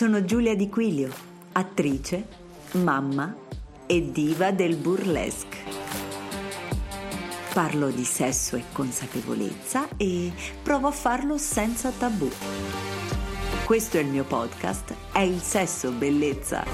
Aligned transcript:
Sono 0.00 0.24
Giulia 0.24 0.56
Di 0.56 0.70
Quilio, 0.70 1.12
attrice, 1.52 2.26
mamma 2.76 3.36
e 3.86 4.10
diva 4.10 4.50
del 4.50 4.76
burlesque. 4.76 5.58
Parlo 7.52 7.90
di 7.90 8.04
sesso 8.04 8.56
e 8.56 8.64
consapevolezza 8.72 9.94
e 9.98 10.32
provo 10.62 10.86
a 10.86 10.90
farlo 10.90 11.36
senza 11.36 11.90
tabù. 11.90 12.30
Questo 13.66 13.98
è 13.98 14.00
il 14.00 14.06
mio 14.06 14.24
podcast, 14.24 15.12
è 15.12 15.18
il 15.18 15.40
sesso 15.40 15.92
bellezza. 15.92 16.64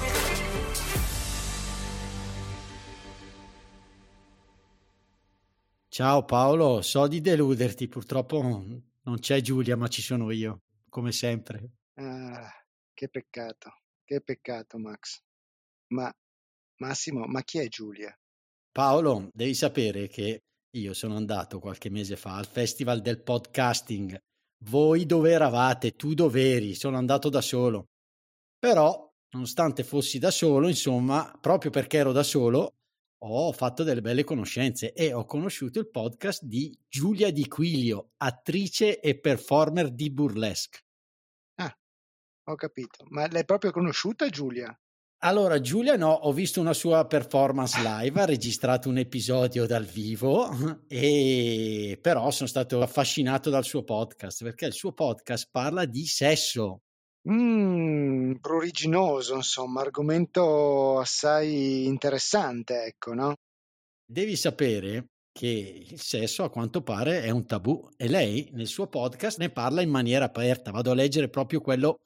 Ciao 5.88 6.24
Paolo, 6.24 6.80
so 6.80 7.09
di 7.09 7.21
deluderti, 7.21 7.88
purtroppo 7.88 8.41
non 8.41 9.19
c'è 9.19 9.41
Giulia, 9.41 9.77
ma 9.77 9.88
ci 9.88 10.01
sono 10.01 10.30
io, 10.30 10.61
come 10.88 11.11
sempre. 11.11 11.71
Ah, 11.95 12.66
che 12.97 13.11
peccato, 13.11 13.83
che 14.05 14.23
peccato 14.23 14.79
Max. 14.79 15.21
Ma 15.89 16.11
Massimo, 16.79 17.27
ma 17.27 17.43
chi 17.43 17.59
è 17.59 17.69
Giulia? 17.69 18.19
Paolo, 18.73 19.29
devi 19.35 19.55
sapere 19.55 20.09
che 20.09 20.45
io 20.71 20.95
sono 20.95 21.16
andato 21.16 21.59
qualche 21.59 21.91
mese 21.91 22.16
fa 22.16 22.37
al 22.37 22.47
Festival 22.47 23.03
del 23.03 23.23
Podcasting. 23.23 24.19
Voi 24.65 25.05
dove 25.05 25.30
eravate? 25.30 25.93
Tu 25.93 26.15
dove 26.15 26.55
eri? 26.55 26.75
Sono 26.75 26.97
andato 26.97 27.29
da 27.29 27.43
solo. 27.43 27.88
Però, 28.59 29.10
nonostante 29.35 29.85
fossi 29.85 30.19
da 30.19 30.31
solo, 30.31 30.66
insomma, 30.66 31.37
proprio 31.38 31.71
perché 31.71 31.99
ero 31.99 32.13
da 32.13 32.23
solo, 32.23 32.77
ho 33.19 33.53
fatto 33.53 33.83
delle 33.83 34.01
belle 34.01 34.25
conoscenze 34.25 34.93
e 34.95 35.13
ho 35.13 35.27
conosciuto 35.27 35.79
il 35.79 35.91
podcast 35.91 36.45
di 36.45 36.75
Giulia 36.88 37.31
Di 37.31 37.47
Quilio, 37.47 38.13
attrice 38.16 39.01
e 39.01 39.19
performer 39.19 39.91
di 39.91 40.10
burlesque. 40.10 40.85
Ho 42.49 42.55
capito. 42.55 43.05
Ma 43.09 43.27
l'hai 43.29 43.45
proprio 43.45 43.73
conosciuta 43.73 44.29
Giulia? 44.29 44.77
Allora, 45.21 45.61
Giulia 45.61 45.97
no, 45.97 46.13
ho 46.13 46.33
visto 46.33 46.61
una 46.61 46.75
sua 46.75 47.07
performance 47.07 47.80
live, 47.80 48.21
ha 48.21 48.27
registrato 48.27 48.88
un 48.88 48.99
episodio 48.99 49.66
dal 49.66 49.85
vivo 49.85 50.51
e 50.87 51.99
però 52.01 52.30
sono 52.30 52.49
stato 52.49 52.83
affascinato 52.83 53.51
dal 53.51 53.65
suo 53.65 53.83
podcast 53.83 54.45
perché 54.45 54.66
il 54.66 54.75
suo 54.75 54.93
podcast 54.93 55.49
parla 55.51 55.87
di 55.87 56.07
sesso. 56.07 56.83
Mmm, 57.29 58.35
pruriginoso, 58.35 59.35
insomma, 59.35 59.81
argomento 59.81 60.99
assai 61.01 61.87
interessante, 61.87 62.85
ecco, 62.85 63.15
no? 63.15 63.35
Devi 64.05 64.37
sapere 64.37 65.06
che 65.33 65.84
il 65.91 66.00
sesso 66.00 66.44
a 66.44 66.50
quanto 66.50 66.83
pare 66.83 67.22
è 67.22 67.31
un 67.31 67.44
tabù 67.44 67.88
e 67.97 68.06
lei 68.06 68.49
nel 68.53 68.69
suo 68.69 68.87
podcast 68.87 69.38
ne 69.38 69.50
parla 69.50 69.83
in 69.83 69.91
maniera 69.91 70.27
aperta. 70.27 70.71
Vado 70.71 70.93
a 70.93 70.94
leggere 70.94 71.28
proprio 71.28 71.60
quello 71.60 71.97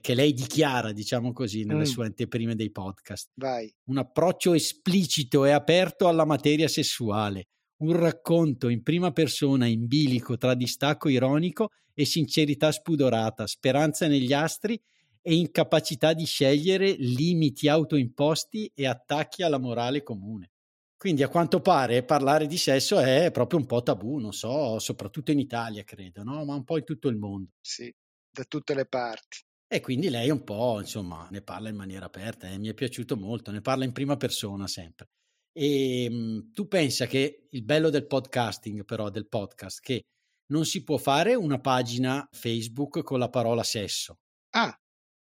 che 0.00 0.14
lei 0.14 0.32
dichiara, 0.32 0.92
diciamo 0.92 1.32
così, 1.32 1.64
nelle 1.64 1.80
mm. 1.80 1.84
sue 1.84 2.06
anteprime 2.06 2.54
dei 2.54 2.70
podcast. 2.70 3.30
Vai. 3.34 3.72
Un 3.84 3.98
approccio 3.98 4.54
esplicito 4.54 5.44
e 5.44 5.50
aperto 5.50 6.08
alla 6.08 6.24
materia 6.24 6.68
sessuale, 6.68 7.48
un 7.78 7.92
racconto 7.92 8.68
in 8.68 8.82
prima 8.82 9.12
persona 9.12 9.66
in 9.66 9.86
bilico 9.86 10.36
tra 10.36 10.54
distacco 10.54 11.08
ironico 11.08 11.70
e 11.94 12.04
sincerità 12.04 12.70
spudorata, 12.70 13.46
speranza 13.46 14.06
negli 14.06 14.32
astri 14.32 14.80
e 15.20 15.34
incapacità 15.34 16.12
di 16.12 16.24
scegliere 16.24 16.92
limiti 16.92 17.68
autoimposti 17.68 18.70
e 18.74 18.86
attacchi 18.86 19.42
alla 19.42 19.58
morale 19.58 20.02
comune. 20.02 20.50
Quindi 20.96 21.22
a 21.22 21.28
quanto 21.28 21.60
pare 21.60 22.02
parlare 22.02 22.46
di 22.46 22.56
sesso 22.56 22.98
è 22.98 23.30
proprio 23.30 23.60
un 23.60 23.66
po' 23.66 23.82
tabù, 23.82 24.18
non 24.18 24.32
so, 24.32 24.78
soprattutto 24.78 25.30
in 25.30 25.38
Italia 25.38 25.84
credo, 25.84 26.24
no? 26.24 26.44
ma 26.44 26.54
un 26.54 26.64
po' 26.64 26.76
in 26.76 26.84
tutto 26.84 27.08
il 27.08 27.16
mondo. 27.16 27.52
Sì, 27.60 27.92
da 28.30 28.44
tutte 28.44 28.74
le 28.74 28.86
parti. 28.86 29.38
E 29.70 29.80
quindi 29.80 30.08
lei 30.08 30.30
un 30.30 30.44
po', 30.44 30.80
insomma, 30.80 31.28
ne 31.30 31.42
parla 31.42 31.68
in 31.68 31.76
maniera 31.76 32.06
aperta 32.06 32.48
e 32.48 32.54
eh, 32.54 32.58
mi 32.58 32.68
è 32.68 32.74
piaciuto 32.74 33.18
molto, 33.18 33.50
ne 33.50 33.60
parla 33.60 33.84
in 33.84 33.92
prima 33.92 34.16
persona 34.16 34.66
sempre. 34.66 35.10
E 35.52 36.04
ehm, 36.04 36.14
mh, 36.14 36.52
tu 36.54 36.66
pensa 36.68 37.04
che 37.04 37.48
il 37.50 37.64
bello 37.64 37.90
del 37.90 38.06
podcasting, 38.06 38.84
però, 38.86 39.10
del 39.10 39.28
podcast, 39.28 39.80
che 39.80 40.04
non 40.52 40.64
si 40.64 40.82
può 40.82 40.96
fare 40.96 41.34
una 41.34 41.60
pagina 41.60 42.26
Facebook 42.32 43.02
con 43.02 43.18
la 43.18 43.28
parola 43.28 43.62
sesso. 43.62 44.16
Ah. 44.54 44.74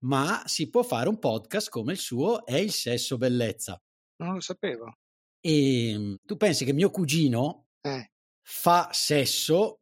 Ma 0.03 0.44
si 0.46 0.70
può 0.70 0.84
fare 0.84 1.08
un 1.08 1.20
podcast 1.20 1.70
come 1.70 1.94
il 1.94 2.00
suo 2.00 2.46
è 2.46 2.56
il 2.56 2.72
sesso 2.72 3.18
bellezza. 3.18 3.78
Non 4.18 4.34
lo 4.34 4.42
sapevo. 4.42 4.92
E 5.40 5.98
mh, 5.98 6.16
tu 6.26 6.36
pensi 6.36 6.66
che 6.66 6.74
mio 6.74 6.90
cugino 6.90 7.68
eh. 7.80 8.12
fa 8.42 8.90
sesso 8.92 9.78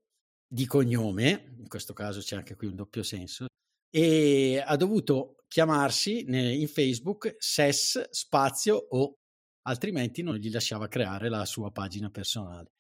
di 0.48 0.68
cognome, 0.68 1.56
in 1.58 1.68
questo 1.68 1.94
caso 1.94 2.20
c'è 2.20 2.36
anche 2.36 2.56
qui 2.56 2.68
un 2.68 2.76
doppio 2.76 3.02
senso, 3.02 3.48
e 3.92 4.64
ha 4.66 4.76
dovuto 4.78 5.36
chiamarsi 5.48 6.24
in 6.28 6.68
Facebook 6.68 7.36
SES 7.38 8.10
spazio 8.10 8.78
o 8.78 9.18
altrimenti 9.64 10.24
non 10.24 10.36
gli 10.36 10.50
lasciava 10.50 10.88
creare 10.88 11.30
la 11.30 11.46
sua 11.46 11.72
pagina 11.72 12.10
personale. 12.10 12.72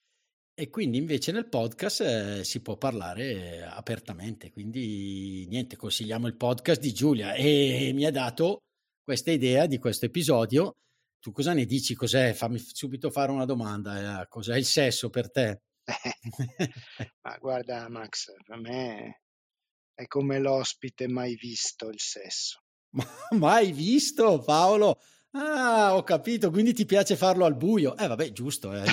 E 0.53 0.69
quindi 0.69 0.97
invece 0.97 1.31
nel 1.31 1.49
podcast 1.49 2.01
eh, 2.01 2.43
si 2.43 2.61
può 2.61 2.77
parlare 2.77 3.63
apertamente, 3.63 4.51
quindi 4.51 5.45
niente, 5.49 5.75
consigliamo 5.75 6.27
il 6.27 6.37
podcast 6.37 6.79
di 6.79 6.93
Giulia 6.93 7.33
e 7.33 7.91
mi 7.93 8.05
ha 8.05 8.11
dato 8.11 8.59
questa 9.03 9.31
idea 9.31 9.65
di 9.65 9.77
questo 9.77 10.05
episodio. 10.05 10.75
Tu 11.19 11.31
cosa 11.31 11.53
ne 11.53 11.65
dici? 11.65 11.93
Cos'è? 11.93 12.33
Fammi 12.33 12.57
subito 12.59 13.09
fare 13.11 13.31
una 13.31 13.45
domanda. 13.45 14.21
Eh, 14.21 14.27
cos'è 14.27 14.55
il 14.55 14.65
sesso 14.65 15.09
per 15.09 15.29
te? 15.31 15.61
Ma 17.21 17.37
guarda 17.39 17.89
Max, 17.89 18.31
per 18.45 18.59
me 18.59 19.21
è 20.01 20.07
come 20.07 20.39
l'ospite 20.39 21.07
mai 21.07 21.35
visto 21.35 21.89
il 21.89 21.99
sesso. 21.99 22.63
mai 23.37 23.71
visto, 23.71 24.39
Paolo? 24.39 24.99
Ah, 25.31 25.95
ho 25.95 26.03
capito, 26.03 26.49
quindi 26.49 26.73
ti 26.73 26.85
piace 26.85 27.15
farlo 27.15 27.45
al 27.45 27.55
buio. 27.55 27.95
Eh, 27.95 28.07
vabbè, 28.07 28.31
giusto. 28.31 28.73
Eh. 28.73 28.83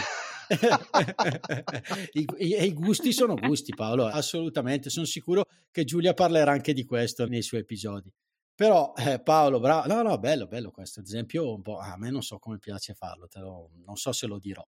I, 2.12 2.26
i, 2.38 2.62
I, 2.62 2.72
gusti 2.74 3.12
sono 3.12 3.34
gusti, 3.34 3.74
Paolo, 3.74 4.06
assolutamente. 4.06 4.91
Sono 4.91 5.06
sicuro 5.06 5.44
che 5.70 5.84
Giulia 5.84 6.14
parlerà 6.14 6.52
anche 6.52 6.74
di 6.74 6.84
questo 6.84 7.26
nei 7.26 7.42
suoi 7.42 7.60
episodi. 7.60 8.12
Però, 8.54 8.92
eh, 8.97 9.20
Paolo, 9.20 9.60
bravo. 9.60 9.92
No, 9.92 10.02
no, 10.02 10.18
bello, 10.18 10.47
bello 10.47 10.70
questo. 10.70 11.00
Ad 11.00 11.06
esempio, 11.06 11.54
un 11.54 11.62
po', 11.62 11.78
a 11.78 11.97
me 11.97 12.10
non 12.10 12.22
so 12.22 12.38
come 12.38 12.58
piace 12.58 12.94
farlo, 12.94 13.28
lo, 13.34 13.70
non 13.84 13.97
so 13.97 14.12
se 14.12 14.26
lo 14.26 14.38
dirò. 14.38 14.64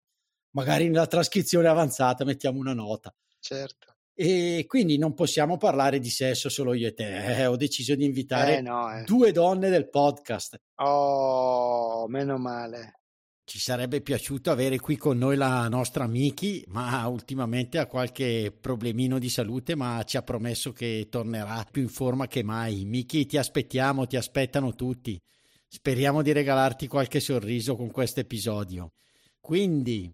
Magari 0.52 0.88
nella 0.88 1.08
trascrizione 1.08 1.68
avanzata 1.68 2.24
mettiamo 2.24 2.60
una 2.60 2.74
nota. 2.74 3.14
Certo. 3.40 3.97
E 4.20 4.66
quindi 4.66 4.98
non 4.98 5.14
possiamo 5.14 5.58
parlare 5.58 6.00
di 6.00 6.10
sesso 6.10 6.50
solo 6.50 6.74
io 6.74 6.88
e 6.88 6.94
te. 6.96 7.38
Eh, 7.38 7.46
ho 7.46 7.56
deciso 7.56 7.94
di 7.94 8.04
invitare 8.04 8.58
eh 8.58 8.62
no, 8.62 8.92
eh. 8.92 9.04
due 9.04 9.32
donne 9.32 9.70
del 9.70 9.90
podcast. 9.90 10.60
Oh, 10.78 12.08
meno 12.08 12.40
male. 12.40 13.02
Ci 13.44 13.60
sarebbe 13.60 14.02
piaciuto 14.02 14.50
avere 14.50 14.80
qui 14.80 14.98
con 14.98 15.20
noi 15.20 15.36
la 15.36 15.68
nostra 15.68 16.08
Miki, 16.08 16.66
ma 16.70 17.06
ultimamente 17.08 17.78
ha 17.78 17.86
qualche 17.86 18.52
problemino 18.60 19.20
di 19.20 19.30
salute, 19.30 19.76
ma 19.76 20.02
ci 20.04 20.18
ha 20.18 20.24
promesso 20.24 20.72
che 20.72 21.06
tornerà 21.12 21.64
più 21.70 21.84
in 21.84 21.90
forma 21.90 22.26
che 22.26 22.42
mai. 22.42 22.86
Miki, 22.86 23.28
ti 23.28 23.38
aspettiamo, 23.38 24.08
ti 24.08 24.16
aspettano 24.16 24.74
tutti. 24.74 25.22
Speriamo 25.68 26.24
di 26.24 26.32
regalarti 26.32 26.88
qualche 26.88 27.20
sorriso 27.20 27.76
con 27.76 27.92
questo 27.92 28.20
episodio. 28.20 28.94
Quindi 29.40 30.12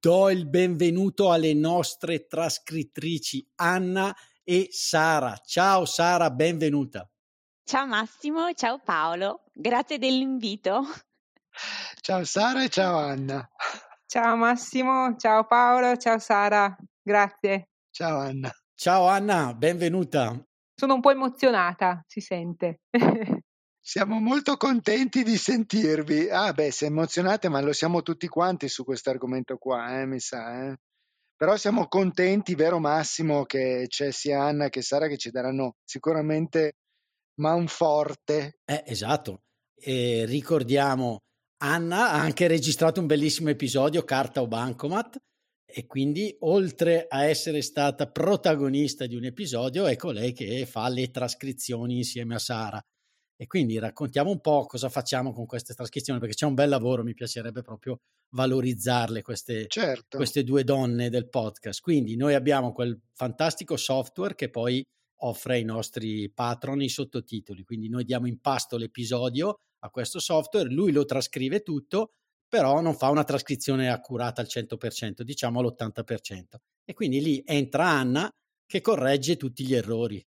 do 0.00 0.30
il 0.30 0.48
benvenuto 0.48 1.30
alle 1.30 1.52
nostre 1.52 2.26
trascrittrici 2.26 3.46
Anna 3.56 4.14
e 4.42 4.68
Sara. 4.70 5.36
Ciao 5.44 5.84
Sara, 5.84 6.30
benvenuta. 6.30 7.06
Ciao 7.62 7.86
Massimo, 7.86 8.52
ciao 8.54 8.80
Paolo, 8.82 9.44
grazie 9.52 9.98
dell'invito. 9.98 10.84
Ciao 12.00 12.24
Sara 12.24 12.64
e 12.64 12.70
ciao 12.70 12.96
Anna. 12.96 13.46
Ciao 14.06 14.36
Massimo, 14.36 15.14
ciao 15.16 15.44
Paolo, 15.46 15.96
ciao 15.98 16.18
Sara, 16.18 16.74
grazie. 17.02 17.68
Ciao 17.90 18.18
Anna. 18.20 18.50
Ciao 18.74 19.06
Anna, 19.06 19.52
benvenuta. 19.52 20.34
Sono 20.74 20.94
un 20.94 21.00
po' 21.00 21.10
emozionata, 21.10 22.02
si 22.06 22.20
sente. 22.20 22.80
Siamo 23.82 24.20
molto 24.20 24.56
contenti 24.56 25.22
di 25.22 25.36
sentirvi. 25.36 26.28
Ah, 26.28 26.52
beh, 26.52 26.70
sei 26.70 26.88
emozionate, 26.88 27.48
ma 27.48 27.60
lo 27.60 27.72
siamo 27.72 28.02
tutti 28.02 28.28
quanti 28.28 28.68
su 28.68 28.84
questo 28.84 29.10
argomento 29.10 29.56
qua, 29.56 30.00
eh, 30.00 30.06
mi 30.06 30.20
sa. 30.20 30.70
Eh? 30.70 30.76
Però 31.34 31.56
siamo 31.56 31.88
contenti, 31.88 32.54
vero 32.54 32.78
Massimo, 32.78 33.44
che 33.44 33.86
c'è 33.88 34.12
sia 34.12 34.42
Anna 34.42 34.68
che 34.68 34.82
Sara 34.82 35.08
che 35.08 35.16
ci 35.16 35.30
daranno 35.30 35.76
sicuramente 35.84 36.74
ma 37.40 37.54
un 37.54 37.66
forte. 37.66 38.58
Eh, 38.66 38.84
esatto. 38.86 39.44
E 39.74 40.26
ricordiamo, 40.26 41.22
Anna 41.62 42.10
ha 42.10 42.20
anche 42.20 42.46
registrato 42.46 43.00
un 43.00 43.06
bellissimo 43.06 43.48
episodio, 43.48 44.04
Carta 44.04 44.42
o 44.42 44.46
Bancomat, 44.46 45.16
e 45.64 45.86
quindi 45.86 46.36
oltre 46.40 47.06
a 47.08 47.24
essere 47.24 47.62
stata 47.62 48.10
protagonista 48.10 49.06
di 49.06 49.16
un 49.16 49.24
episodio, 49.24 49.86
è 49.86 49.96
colei 49.96 50.34
che 50.34 50.66
fa 50.66 50.88
le 50.90 51.10
trascrizioni 51.10 51.96
insieme 51.96 52.34
a 52.34 52.38
Sara. 52.38 52.84
E 53.40 53.46
quindi 53.46 53.78
raccontiamo 53.78 54.30
un 54.30 54.40
po' 54.42 54.66
cosa 54.66 54.90
facciamo 54.90 55.32
con 55.32 55.46
queste 55.46 55.72
trascrizioni, 55.72 56.20
perché 56.20 56.34
c'è 56.34 56.44
un 56.44 56.52
bel 56.52 56.68
lavoro, 56.68 57.02
mi 57.02 57.14
piacerebbe 57.14 57.62
proprio 57.62 58.00
valorizzarle 58.34 59.22
queste, 59.22 59.66
Certo. 59.66 60.18
queste 60.18 60.44
due 60.44 60.62
donne 60.62 61.08
del 61.08 61.30
podcast. 61.30 61.80
Quindi 61.80 62.16
noi 62.16 62.34
abbiamo 62.34 62.72
quel 62.72 63.00
fantastico 63.14 63.78
software 63.78 64.34
che 64.34 64.50
poi 64.50 64.84
offre 65.22 65.54
ai 65.54 65.64
nostri 65.64 66.30
patron 66.30 66.82
i 66.82 66.90
sottotitoli, 66.90 67.64
quindi 67.64 67.88
noi 67.88 68.04
diamo 68.04 68.26
in 68.26 68.40
pasto 68.40 68.76
l'episodio 68.76 69.54
a 69.84 69.88
questo 69.88 70.18
software, 70.18 70.68
lui 70.68 70.92
lo 70.92 71.06
trascrive 71.06 71.62
tutto, 71.62 72.10
però 72.46 72.82
non 72.82 72.94
fa 72.94 73.08
una 73.08 73.24
trascrizione 73.24 73.88
accurata 73.90 74.42
al 74.42 74.48
100%, 74.48 75.22
diciamo 75.22 75.60
all'80%. 75.60 76.58
E 76.84 76.92
quindi 76.92 77.22
lì 77.22 77.42
entra 77.46 77.88
Anna 77.88 78.28
che 78.66 78.82
corregge 78.82 79.38
tutti 79.38 79.64
gli 79.64 79.74
errori. 79.74 80.22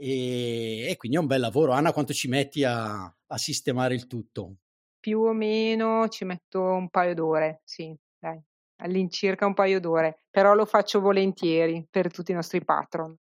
E, 0.00 0.88
e 0.88 0.96
quindi 0.96 1.16
è 1.16 1.20
un 1.20 1.26
bel 1.26 1.40
lavoro. 1.40 1.72
Anna, 1.72 1.92
quanto 1.92 2.12
ci 2.12 2.28
metti 2.28 2.62
a, 2.62 3.04
a 3.04 3.38
sistemare 3.38 3.94
il 3.94 4.06
tutto? 4.06 4.58
Più 5.00 5.20
o 5.20 5.32
meno 5.32 6.08
ci 6.08 6.24
metto 6.24 6.60
un 6.60 6.88
paio 6.88 7.14
d'ore, 7.14 7.62
sì, 7.64 7.94
dai, 8.18 8.40
all'incirca 8.82 9.46
un 9.46 9.54
paio 9.54 9.80
d'ore, 9.80 10.24
però 10.30 10.54
lo 10.54 10.66
faccio 10.66 11.00
volentieri 11.00 11.86
per 11.88 12.12
tutti 12.12 12.32
i 12.32 12.34
nostri 12.34 12.64
patron. 12.64 13.16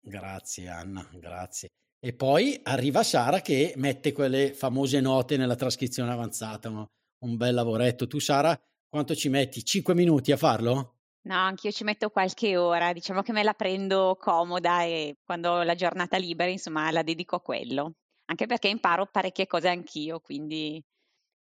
Grazie 0.00 0.68
Anna, 0.68 1.08
grazie. 1.12 1.68
E 2.04 2.12
poi 2.12 2.58
arriva 2.64 3.04
Sara 3.04 3.40
che 3.40 3.74
mette 3.76 4.12
quelle 4.12 4.52
famose 4.52 5.00
note 5.00 5.36
nella 5.36 5.54
trascrizione 5.54 6.10
avanzata, 6.10 6.68
un, 6.68 6.84
un 7.24 7.36
bel 7.36 7.54
lavoretto. 7.54 8.08
Tu 8.08 8.18
Sara, 8.18 8.60
quanto 8.88 9.14
ci 9.14 9.28
metti? 9.28 9.64
Cinque 9.64 9.94
minuti 9.94 10.32
a 10.32 10.36
farlo? 10.36 11.01
No, 11.24 11.36
anch'io 11.36 11.70
ci 11.70 11.84
metto 11.84 12.10
qualche 12.10 12.56
ora, 12.56 12.92
diciamo 12.92 13.22
che 13.22 13.32
me 13.32 13.44
la 13.44 13.54
prendo 13.54 14.16
comoda 14.18 14.82
e 14.82 15.18
quando 15.24 15.50
ho 15.50 15.62
la 15.62 15.76
giornata 15.76 16.16
libera, 16.16 16.50
insomma, 16.50 16.90
la 16.90 17.02
dedico 17.04 17.36
a 17.36 17.40
quello. 17.40 17.94
Anche 18.24 18.46
perché 18.46 18.68
imparo 18.68 19.06
parecchie 19.06 19.46
cose 19.46 19.68
anch'io, 19.68 20.18
quindi 20.18 20.82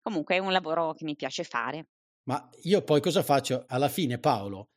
comunque 0.02 0.36
è 0.36 0.38
un 0.38 0.52
lavoro 0.52 0.92
che 0.92 1.04
mi 1.04 1.16
piace 1.16 1.44
fare. 1.44 1.86
Ma 2.24 2.46
io 2.62 2.82
poi 2.82 3.00
cosa 3.00 3.22
faccio? 3.22 3.64
Alla 3.66 3.88
fine, 3.88 4.18
Paolo, 4.18 4.68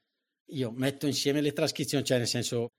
io 0.52 0.72
metto 0.72 1.06
insieme 1.06 1.42
le 1.42 1.52
trascrizioni, 1.52 2.04
cioè 2.06 2.18
nel 2.18 2.28
senso 2.28 2.70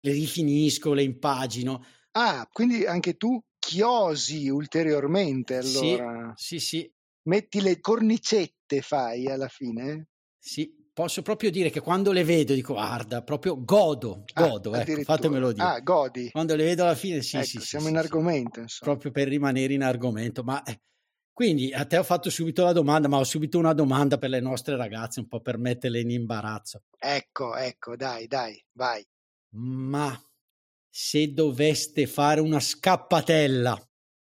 le 0.00 0.12
rifinisco, 0.12 0.92
le 0.92 1.02
impagino. 1.02 1.84
Ah, 2.12 2.46
quindi 2.50 2.86
anche 2.86 3.14
tu 3.14 3.40
chiosi 3.58 4.48
ulteriormente 4.48 5.56
allora. 5.56 6.32
Sì, 6.36 6.58
sì, 6.58 6.66
sì. 6.66 6.92
Metti 7.28 7.60
le 7.60 7.80
cornicette, 7.80 8.82
fai 8.82 9.26
alla 9.26 9.48
fine? 9.48 10.10
Sì, 10.38 10.72
posso 10.96 11.20
proprio 11.20 11.50
dire 11.50 11.68
che 11.68 11.80
quando 11.80 12.10
le 12.10 12.24
vedo 12.24 12.54
dico 12.54 12.72
guarda, 12.72 13.22
proprio 13.22 13.62
godo, 13.62 14.24
godo, 14.34 14.72
ah, 14.72 14.80
ecco, 14.80 15.02
fatemelo 15.02 15.52
dire. 15.52 15.66
Ah, 15.66 15.80
godi. 15.80 16.30
Quando 16.30 16.56
le 16.56 16.64
vedo 16.64 16.84
alla 16.84 16.94
fine, 16.94 17.20
sì, 17.20 17.36
ecco, 17.36 17.44
sì, 17.44 17.60
siamo 17.60 17.84
sì, 17.84 17.90
in 17.90 17.98
sì, 17.98 18.02
argomento, 18.02 18.60
insomma. 18.60 18.92
Proprio 18.92 19.10
per 19.12 19.28
rimanere 19.28 19.74
in 19.74 19.82
argomento, 19.82 20.42
ma 20.42 20.62
eh, 20.62 20.80
quindi 21.34 21.70
a 21.70 21.84
te 21.84 21.98
ho 21.98 22.02
fatto 22.02 22.30
subito 22.30 22.64
la 22.64 22.72
domanda, 22.72 23.08
ma 23.08 23.18
ho 23.18 23.24
subito 23.24 23.58
una 23.58 23.74
domanda 23.74 24.16
per 24.16 24.30
le 24.30 24.40
nostre 24.40 24.74
ragazze, 24.74 25.20
un 25.20 25.28
po' 25.28 25.42
per 25.42 25.58
metterle 25.58 26.00
in 26.00 26.12
imbarazzo. 26.12 26.84
Ecco, 26.98 27.54
ecco, 27.56 27.94
dai, 27.94 28.26
dai, 28.26 28.58
vai. 28.72 29.06
Ma 29.50 30.18
se 30.88 31.30
doveste 31.34 32.06
fare 32.06 32.40
una 32.40 32.58
scappatella, 32.58 33.78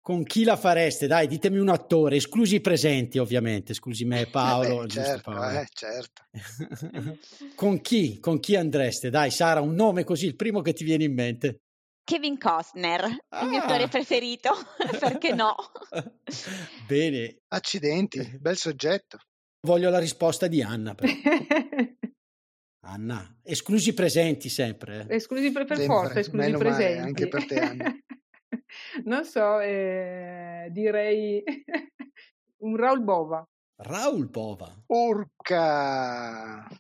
con 0.07 0.24
chi 0.24 0.45
la 0.45 0.56
fareste? 0.56 1.06
Dai, 1.06 1.27
ditemi 1.27 1.57
un 1.57 1.68
attore, 1.68 2.15
esclusi 2.15 2.56
i 2.56 2.62
presenti 2.62 3.18
ovviamente, 3.18 3.74
esclusi 3.74 4.06
me 4.06 4.21
e 4.21 4.27
Paolo. 4.27 4.83
Eh 4.83 4.86
beh, 4.86 4.88
giusto, 4.88 5.01
certo, 5.04 5.31
Paolo? 5.31 5.59
eh, 5.59 5.68
certo. 5.74 6.24
con 7.56 7.81
chi? 7.81 8.18
Con 8.21 8.39
chi 8.39 8.56
andreste? 8.56 9.09
Dai, 9.09 9.30
Sara, 9.31 9.59
un 9.59 9.74
nome 9.75 10.06
così, 10.06 10.25
il 10.25 10.38
primo 10.38 10.62
che 10.62 10.71
ti 10.71 10.86
viene 10.86 11.04
in 11.04 11.13
mente. 11.13 11.63
Kevin 12.06 12.38
Costner, 12.38 13.04
il 13.04 13.48
mio 13.50 13.59
Ah. 13.59 13.63
attore 13.65 13.89
preferito, 13.89 14.51
perché 14.98 15.33
no? 15.33 15.56
Bene, 16.88 17.39
Accidenti, 17.50 18.38
bel 18.39 18.56
soggetto. 18.56 19.18
voglio 19.68 19.89
la 19.89 20.00
risposta 20.00 20.48
di 20.48 20.62
Anna. 20.62 20.95
Anna, 22.86 23.39
esclusi 23.44 23.89
i 23.89 23.94
presenti 23.94 24.48
sempre. 24.48 25.06
eh. 25.09 25.15
esclusi 25.15 25.51
per, 25.51 25.65
per 25.65 25.75
Sempre, 25.75 25.95
forza, 25.98 26.19
esclusi 26.19 26.45
meno 26.45 26.57
male, 26.59 26.69
presenti. 26.69 27.01
anche 27.01 27.27
per 27.27 27.45
te, 27.45 27.59
Anna. 27.59 27.98
non 29.06 29.26
so, 29.26 29.60
eh, 29.60 30.68
direi 30.72 31.44
un 32.64 32.76
Raul 32.76 33.04
Bova. 33.04 33.48
Raul 33.78 34.28
Bova. 34.28 34.74
Urca! 34.88 36.68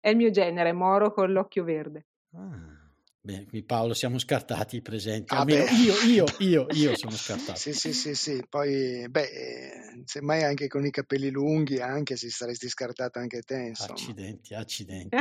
È 0.00 0.08
il 0.10 0.16
mio 0.16 0.30
genere, 0.30 0.72
moro 0.72 1.12
con 1.12 1.32
l'occhio 1.32 1.64
verde. 1.64 2.06
Ah, 2.32 2.78
Bene, 3.20 3.44
qui 3.44 3.62
Paolo 3.62 3.92
siamo 3.92 4.18
scartati 4.18 4.76
i 4.76 4.80
presenti. 4.80 5.34
Ah, 5.34 5.44
beh. 5.44 5.66
io, 5.84 5.94
io, 6.06 6.24
io, 6.38 6.66
io 6.70 6.96
sono 6.96 7.14
scartato. 7.14 7.58
Sì, 7.58 7.74
sì, 7.74 7.92
sì, 7.92 8.14
sì. 8.14 8.42
Poi, 8.48 9.06
beh, 9.06 9.22
eh, 9.22 10.02
semmai 10.06 10.44
anche 10.44 10.66
con 10.66 10.86
i 10.86 10.90
capelli 10.90 11.28
lunghi, 11.28 11.78
anche 11.78 12.16
se 12.16 12.30
saresti 12.30 12.68
scartato 12.68 13.18
anche 13.18 13.42
te, 13.42 13.56
insomma. 13.56 13.92
Accidenti, 13.92 14.54
accidenti. 14.54 15.14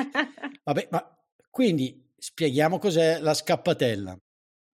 Vabbè, 0.63 0.87
ma 0.91 1.17
quindi 1.49 2.01
spieghiamo 2.17 2.77
cos'è 2.77 3.19
la 3.19 3.33
scappatella. 3.33 4.17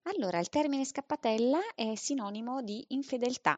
Allora, 0.03 0.39
il 0.39 0.49
termine 0.49 0.85
scappatella 0.85 1.75
è 1.75 1.95
sinonimo 1.97 2.63
di 2.63 2.85
infedeltà 2.89 3.57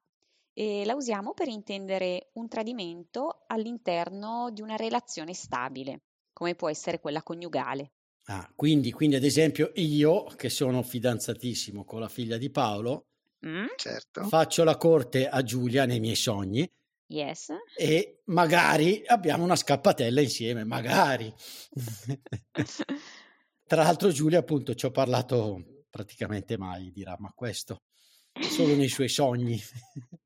e 0.55 0.85
la 0.85 0.95
usiamo 0.95 1.33
per 1.35 1.49
intendere 1.49 2.31
un 2.35 2.49
tradimento 2.49 3.45
all'interno 3.47 4.51
di 4.51 4.63
una 4.63 4.77
relazione 4.77 5.35
stabile, 5.35 6.03
come 6.33 6.55
può 6.55 6.69
essere 6.71 7.01
quella 7.01 7.23
coniugale. 7.23 7.91
Ah, 8.27 8.51
quindi, 8.55 8.91
quindi, 8.93 9.17
ad 9.17 9.25
esempio, 9.25 9.71
io 9.77 10.25
che 10.37 10.49
sono 10.51 10.83
fidanzatissimo 10.83 11.85
con 11.85 12.01
la 12.01 12.09
figlia 12.09 12.37
di 12.39 12.51
Paolo, 12.51 13.07
Mm? 13.43 13.69
Certo. 13.77 14.23
faccio 14.29 14.65
la 14.65 14.77
corte 14.77 15.29
a 15.29 15.43
Giulia 15.45 15.85
nei 15.87 16.01
miei 16.01 16.17
sogni 16.17 16.69
Yes. 17.09 17.51
e 17.77 18.21
magari 18.27 19.03
abbiamo 19.07 19.43
una 19.45 19.57
scappatella 19.57 20.21
insieme, 20.21 20.65
magari. 20.65 21.33
Tra 23.67 23.83
l'altro 23.83 24.11
Giulia 24.11 24.39
appunto 24.41 24.75
ci 24.75 24.87
ho 24.87 24.91
parlato 24.91 25.74
praticamente 25.95 26.59
mai, 26.59 26.91
dirà, 26.91 27.15
ma 27.21 27.31
questo 27.33 27.83
solo 28.41 28.75
nei 28.75 28.89
suoi 28.89 29.09
sogni. 29.09 29.61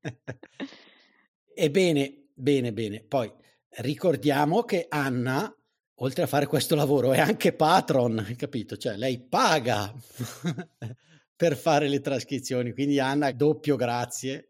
Ebbene, 1.53 2.29
bene, 2.33 2.73
bene. 2.73 3.03
Poi 3.03 3.31
ricordiamo 3.77 4.63
che 4.63 4.87
Anna, 4.89 5.55
oltre 5.97 6.23
a 6.23 6.27
fare 6.27 6.47
questo 6.47 6.73
lavoro, 6.73 7.13
è 7.13 7.19
anche 7.19 7.53
patron, 7.53 8.33
capito? 8.35 8.77
Cioè 8.77 8.97
lei 8.97 9.21
paga 9.21 9.93
per 11.35 11.55
fare 11.55 11.87
le 11.87 12.01
trascrizioni, 12.01 12.73
quindi 12.73 12.99
Anna, 12.99 13.31
doppio 13.31 13.75
grazie. 13.75 14.49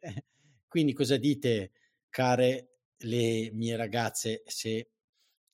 Quindi 0.70 0.94
cosa 0.94 1.18
dite, 1.18 1.72
care 2.08 2.78
le 3.00 3.50
mie 3.52 3.76
ragazze, 3.76 4.44
se 4.46 4.92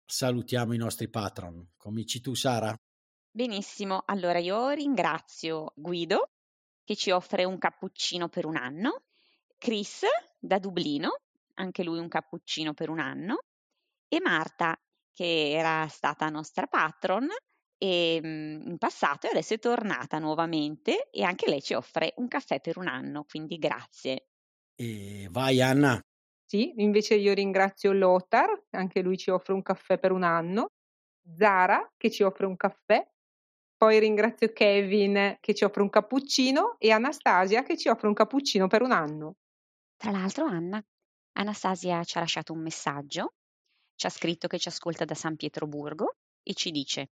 salutiamo 0.05 0.74
i 0.74 0.77
nostri 0.77 1.10
patron? 1.10 1.72
Cominci 1.75 2.22
tu, 2.22 2.36
Sara? 2.36 2.79
Benissimo, 3.36 4.01
allora 4.06 4.39
io 4.39 4.70
ringrazio 4.70 5.74
Guido 5.75 6.30
che 6.86 6.96
ci 6.96 7.12
offre 7.12 7.44
un 7.44 7.58
cappuccino 7.58 8.30
per 8.30 8.46
un 8.46 8.56
anno, 8.56 9.04
Chris 9.58 10.06
da 10.39 10.58
Dublino, 10.58 11.20
anche 11.56 11.84
lui 11.84 12.00
un 12.00 12.08
cappuccino 12.08 12.74
per 12.74 12.89
un 12.89 13.00
anno, 13.00 13.39
e 14.08 14.22
Marta 14.22 14.80
che 15.12 15.51
era 15.51 15.86
stata 15.89 16.30
nostra 16.30 16.68
patron 16.68 17.27
e, 17.77 18.22
mm, 18.24 18.68
in 18.68 18.77
passato 18.77 19.27
e 19.27 19.32
adesso 19.32 19.56
è 19.56 19.60
tornata 19.60 20.18
nuovamente 20.18 21.10
e 21.12 21.24
anche 21.24 21.50
lei 21.50 21.62
ci 21.62 21.74
offre 21.74 22.13
un 22.15 22.30
caffè 22.30 22.62
per 22.62 22.77
un 22.77 22.88
anno, 22.88 23.25
quindi 23.25 23.58
grazie. 23.58 24.27
E 24.75 25.27
vai, 25.30 25.62
Anna. 25.62 26.00
Sì, 26.46 26.72
invece 26.77 27.15
io 27.15 27.34
ringrazio 27.34 27.92
Lothar, 27.92 28.68
anche 28.70 29.01
lui 29.01 29.18
ci 29.18 29.30
offre 29.30 29.51
un 29.51 29.62
caffè 29.62 30.00
per 30.00 30.13
un 30.13 30.24
anno, 30.24 30.70
Zara 31.36 31.92
che 31.98 32.10
ci 32.10 32.24
offre 32.24 32.46
un 32.46 32.56
caffè, 32.56 33.06
poi 33.86 34.00
ringrazio 34.00 34.51
Kevin 34.51 35.38
che 35.39 35.54
ci 35.54 35.63
offre 35.63 35.84
un 35.84 35.92
cappuccino 35.92 36.75
e 36.80 36.89
Anastasia 36.89 37.62
che 37.62 37.77
ci 37.77 37.88
offre 37.88 38.08
un 38.08 38.15
cappuccino 38.15 38.65
per 38.65 38.82
un 38.82 38.92
anno. 38.92 39.36
Tra 39.96 40.10
l'altro, 40.10 40.46
Anna, 40.46 40.84
Anastasia 41.34 42.04
ci 42.04 42.18
ha 42.18 42.22
lasciato 42.22 42.51
un 42.51 42.62
messaggio, 42.62 43.36
ci 43.94 44.08
ha 44.08 44.10
scritto 44.10 44.48
che 44.48 44.58
ci 44.58 44.70
ascolta 44.70 45.06
da 45.06 45.13
San 45.13 45.36
Pietroburgo 45.36 46.15
e 46.42 46.56
ci 46.56 46.72
dice: 46.72 47.12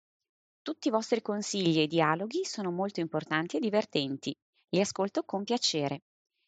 Tutti 0.61 0.87
i 0.87 0.91
vostri 0.91 1.21
consigli 1.21 1.81
e 1.81 1.87
dialoghi 1.87 2.45
sono 2.45 2.71
molto 2.71 3.01
importanti 3.01 3.57
e 3.57 3.59
divertenti. 3.59 4.33
Li 4.69 4.79
ascolto 4.79 5.23
con 5.23 5.43
piacere. 5.43 6.03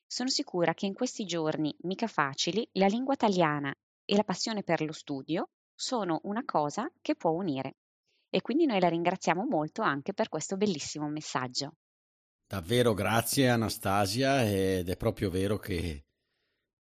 Sono 0.07 0.29
sicura 0.29 0.73
che 0.73 0.85
in 0.85 0.93
questi 0.93 1.25
giorni 1.25 1.75
mica 1.81 2.07
facili 2.07 2.65
la 2.75 2.87
lingua 2.87 3.15
italiana 3.15 3.75
e 4.05 4.15
la 4.15 4.23
passione 4.23 4.63
per 4.63 4.79
lo 4.83 4.93
studio 4.93 5.49
sono 5.75 6.21
una 6.23 6.45
cosa 6.45 6.89
che 7.01 7.13
può 7.13 7.31
unire. 7.31 7.73
E 8.35 8.41
quindi 8.41 8.65
noi 8.65 8.79
la 8.79 8.89
ringraziamo 8.89 9.45
molto 9.45 9.83
anche 9.83 10.11
per 10.11 10.27
questo 10.27 10.57
bellissimo 10.57 11.07
messaggio. 11.07 11.73
Davvero 12.47 12.95
grazie 12.95 13.47
Anastasia 13.47 14.43
ed 14.43 14.89
è 14.89 14.97
proprio 14.97 15.29
vero 15.29 15.59
che 15.59 16.05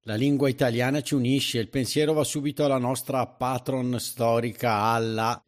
la 0.05 0.15
lingua 0.15 0.49
italiana 0.49 1.01
ci 1.01 1.13
unisce. 1.13 1.59
Il 1.59 1.69
pensiero 1.69 2.13
va 2.13 2.23
subito 2.23 2.65
alla 2.65 2.79
nostra 2.79 3.27
patron 3.27 3.99
storica 3.99 4.77
Alla 4.77 5.39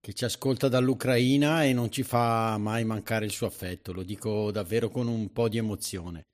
che 0.00 0.12
ci 0.12 0.24
ascolta 0.24 0.68
dall'Ucraina 0.68 1.64
e 1.64 1.72
non 1.72 1.90
ci 1.90 2.04
fa 2.04 2.56
mai 2.56 2.84
mancare 2.84 3.24
il 3.24 3.32
suo 3.32 3.48
affetto, 3.48 3.92
lo 3.92 4.04
dico 4.04 4.52
davvero 4.52 4.88
con 4.88 5.08
un 5.08 5.32
po' 5.32 5.48
di 5.48 5.58
emozione. 5.58 6.26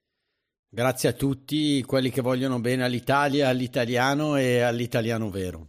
Grazie 0.68 1.08
a 1.08 1.12
tutti 1.14 1.82
quelli 1.84 2.10
che 2.10 2.20
vogliono 2.20 2.60
bene 2.60 2.84
all'Italia, 2.84 3.48
all'italiano 3.48 4.36
e 4.36 4.60
all'italiano 4.60 5.30
vero. 5.30 5.68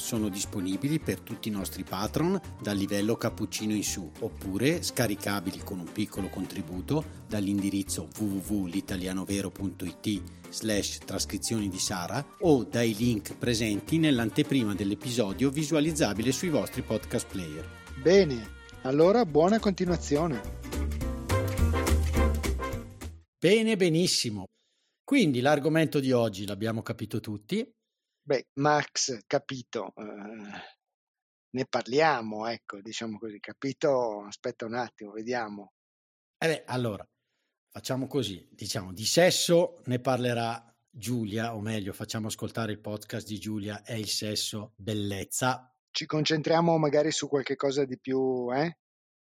Sono 0.00 0.28
disponibili 0.28 0.98
per 0.98 1.20
tutti 1.20 1.46
i 1.48 1.52
nostri 1.52 1.84
patron 1.84 2.40
dal 2.60 2.76
livello 2.76 3.14
cappuccino 3.16 3.72
in 3.74 3.84
su 3.84 4.10
oppure 4.20 4.82
scaricabili 4.82 5.60
con 5.62 5.78
un 5.78 5.92
piccolo 5.92 6.28
contributo 6.28 7.04
dall'indirizzo 7.28 8.08
www.litalianovero.it 8.18 10.22
slash 10.50 10.98
trascrizioni 11.04 11.68
di 11.68 11.78
Sara 11.78 12.26
o 12.40 12.64
dai 12.64 12.96
link 12.96 13.36
presenti 13.36 13.98
nell'anteprima 13.98 14.74
dell'episodio 14.74 15.50
visualizzabile 15.50 16.32
sui 16.32 16.48
vostri 16.48 16.82
podcast 16.82 17.28
player. 17.30 17.64
Bene, 18.02 18.58
allora 18.82 19.24
buona 19.26 19.60
continuazione. 19.60 20.40
Bene, 23.38 23.76
benissimo. 23.76 24.46
Quindi 25.04 25.40
l'argomento 25.40 25.98
di 25.98 26.12
oggi 26.12 26.46
l'abbiamo 26.46 26.82
capito 26.82 27.18
tutti, 27.20 27.68
Beh, 28.30 28.46
Max, 28.60 29.24
capito, 29.26 29.92
eh, 29.96 30.62
ne 31.50 31.66
parliamo, 31.66 32.46
ecco, 32.46 32.80
diciamo 32.80 33.18
così, 33.18 33.40
capito, 33.40 34.22
aspetta 34.24 34.66
un 34.66 34.74
attimo, 34.74 35.10
vediamo. 35.10 35.72
Eh 36.38 36.46
beh, 36.46 36.62
allora, 36.66 37.04
facciamo 37.70 38.06
così, 38.06 38.48
diciamo, 38.52 38.92
di 38.92 39.04
sesso 39.04 39.82
ne 39.86 39.98
parlerà 39.98 40.64
Giulia, 40.88 41.56
o 41.56 41.60
meglio, 41.60 41.92
facciamo 41.92 42.28
ascoltare 42.28 42.70
il 42.70 42.78
podcast 42.78 43.26
di 43.26 43.40
Giulia, 43.40 43.82
è 43.82 43.94
il 43.94 44.06
sesso, 44.06 44.74
bellezza. 44.76 45.74
Ci 45.90 46.06
concentriamo 46.06 46.78
magari 46.78 47.10
su 47.10 47.26
qualche 47.26 47.56
cosa 47.56 47.84
di 47.84 47.98
più, 47.98 48.48
eh? 48.54 48.78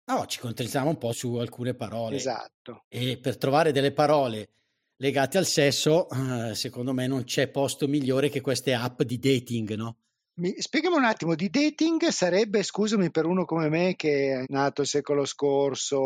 No, 0.07 0.27
ci 0.27 0.41
concentriamo 0.41 0.89
un 0.89 0.99
po' 0.99 1.13
su 1.13 1.37
alcune 1.37 1.75
parole. 1.75 2.17
Esatto. 2.17 2.87
E 2.89 3.21
per 3.21 3.39
trovare 3.39 3.71
delle 3.71 3.93
parole 3.93 4.51
legate 4.97 5.39
al 5.39 5.47
sesso, 5.47 6.09
eh, 6.09 6.55
secondo 6.55 6.93
me 6.93 7.07
non 7.07 7.25
c'è 7.25 7.49
posto 7.49 7.89
migliore 7.89 8.29
che 8.29 8.41
queste 8.41 8.75
app 8.75 9.03
di 9.03 9.19
dating, 9.19 9.75
no? 9.75 9.99
Mi, 10.39 10.55
spiegami 10.59 10.97
un 10.97 11.05
attimo, 11.05 11.35
di 11.35 11.49
dating 11.49 12.09
sarebbe, 12.09 12.63
scusami, 12.63 13.11
per 13.11 13.25
uno 13.25 13.45
come 13.45 13.69
me 13.69 13.95
che 13.97 14.43
è 14.43 14.45
nato 14.49 14.83
il 14.83 14.87
secolo 14.87 15.25
scorso. 15.25 15.97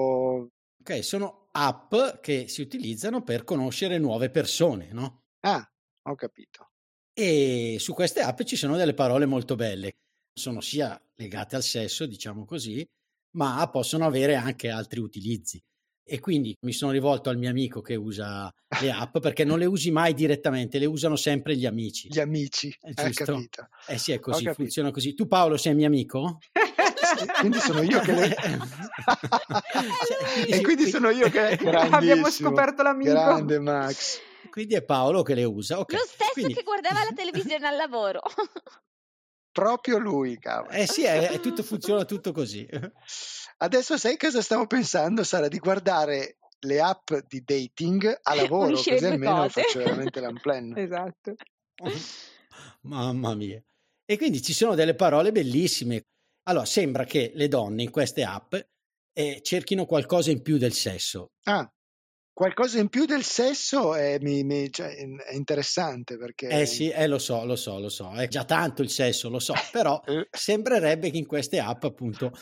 Ok, 0.80 1.04
sono 1.04 1.48
app 1.52 1.94
che 2.20 2.46
si 2.48 2.60
utilizzano 2.60 3.22
per 3.22 3.44
conoscere 3.44 3.98
nuove 3.98 4.30
persone, 4.30 4.90
no? 4.92 5.24
Ah, 5.40 5.68
ho 6.08 6.14
capito. 6.14 6.68
E 7.12 7.76
su 7.80 7.92
queste 7.92 8.20
app 8.20 8.42
ci 8.42 8.56
sono 8.56 8.76
delle 8.76 8.94
parole 8.94 9.26
molto 9.26 9.56
belle. 9.56 9.94
Sono 10.32 10.60
sia 10.60 11.00
legate 11.16 11.56
al 11.56 11.64
sesso, 11.64 12.06
diciamo 12.06 12.44
così, 12.44 12.86
ma 13.36 13.68
possono 13.68 14.06
avere 14.06 14.36
anche 14.36 14.68
altri 14.68 15.00
utilizzi 15.00 15.60
e 16.12 16.18
quindi 16.18 16.56
mi 16.62 16.72
sono 16.72 16.90
rivolto 16.90 17.30
al 17.30 17.38
mio 17.38 17.50
amico 17.50 17.80
che 17.80 17.94
usa 17.94 18.52
le 18.80 18.90
app 18.90 19.18
perché 19.18 19.44
non 19.44 19.60
le 19.60 19.66
usi 19.66 19.92
mai 19.92 20.12
direttamente, 20.12 20.80
le 20.80 20.86
usano 20.86 21.14
sempre 21.14 21.54
gli 21.54 21.66
amici. 21.66 22.08
Gli 22.10 22.18
amici, 22.18 22.76
è 22.80 22.92
giusto? 22.92 23.24
capito. 23.24 23.68
Eh 23.86 23.96
sì, 23.96 24.10
è 24.10 24.18
così, 24.18 24.50
funziona 24.52 24.90
così. 24.90 25.14
Tu 25.14 25.28
Paolo 25.28 25.56
sei 25.56 25.76
mio 25.76 25.86
amico? 25.86 26.40
quindi 27.38 27.60
sono 27.60 27.82
io 27.82 28.00
che 28.00 28.12
le... 28.12 28.34
e 30.48 30.60
quindi 30.62 30.88
sono 30.88 31.10
io 31.10 31.30
che 31.30 31.52
abbiamo 31.52 32.28
scoperto 32.28 32.82
l'amico. 32.82 33.12
Grande 33.12 33.60
Max. 33.60 34.18
Quindi 34.50 34.74
è 34.74 34.82
Paolo 34.82 35.22
che 35.22 35.34
le 35.34 35.44
usa. 35.44 35.78
Okay. 35.78 35.96
Lo 35.96 36.04
stesso 36.04 36.32
quindi... 36.32 36.54
che 36.54 36.64
guardava 36.64 37.04
la 37.04 37.12
televisione 37.14 37.68
al 37.68 37.76
lavoro. 37.76 38.20
Proprio 39.52 39.98
lui, 39.98 40.38
cavolo. 40.38 40.70
Eh 40.70 40.86
sì, 40.86 41.04
è, 41.04 41.28
è 41.30 41.40
tutto, 41.40 41.62
funziona 41.62 42.04
tutto 42.04 42.32
così. 42.32 42.66
Adesso 43.58 43.98
sai 43.98 44.16
cosa 44.16 44.40
stavo 44.42 44.66
pensando, 44.66 45.24
Sara? 45.24 45.48
Di 45.48 45.58
guardare 45.58 46.38
le 46.60 46.80
app 46.80 47.12
di 47.26 47.42
dating 47.44 48.18
a 48.22 48.34
lavoro, 48.36 48.72
così 48.74 48.90
almeno 48.90 49.42
cose. 49.42 49.62
faccio 49.62 49.78
veramente 49.78 50.20
l'unplan. 50.24 50.76
esatto. 50.76 51.34
Mamma 52.82 53.34
mia. 53.34 53.62
E 54.04 54.16
quindi 54.16 54.42
ci 54.42 54.52
sono 54.52 54.74
delle 54.74 54.94
parole 54.94 55.32
bellissime. 55.32 56.06
Allora, 56.44 56.64
sembra 56.64 57.04
che 57.04 57.32
le 57.34 57.48
donne 57.48 57.82
in 57.82 57.90
queste 57.90 58.24
app 58.24 58.54
eh, 59.12 59.40
cerchino 59.42 59.84
qualcosa 59.86 60.30
in 60.30 60.42
più 60.42 60.56
del 60.58 60.72
sesso. 60.72 61.32
Ah, 61.44 61.70
qualcosa 62.32 62.78
in 62.78 62.88
più 62.88 63.04
del 63.04 63.22
sesso 63.22 63.94
è, 63.94 64.18
mi, 64.20 64.42
mi, 64.44 64.70
cioè, 64.70 64.94
è 64.94 65.34
interessante 65.34 66.16
perché... 66.16 66.48
Eh 66.48 66.66
sì, 66.66 66.88
eh, 66.88 67.06
lo 67.06 67.18
so, 67.18 67.44
lo 67.44 67.56
so, 67.56 67.78
lo 67.78 67.88
so, 67.88 68.12
è 68.12 68.28
già 68.28 68.44
tanto 68.44 68.82
il 68.82 68.90
sesso, 68.90 69.28
lo 69.28 69.38
so, 69.38 69.54
però 69.70 70.00
eh. 70.06 70.28
sembrerebbe 70.30 71.10
che 71.10 71.18
in 71.18 71.26
queste 71.26 71.58
app 71.58 71.84
appunto 71.84 72.32